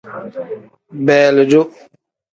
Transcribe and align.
Beelidu. 1.05 1.61